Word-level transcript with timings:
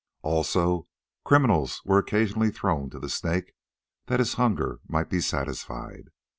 Also 0.23 0.87
criminals 1.23 1.83
were 1.85 1.99
occasionally 1.99 2.49
thrown 2.49 2.89
to 2.89 2.97
the 2.97 3.07
Snake 3.07 3.53
that 4.07 4.17
his 4.19 4.33
hunger 4.33 4.79
might 4.87 5.11
be 5.11 5.21
satisfied. 5.21 6.09